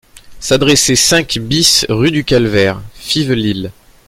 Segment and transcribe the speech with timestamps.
[0.39, 3.71] S'adresser cinq bis, rue du Calvaire, Fives-Lille.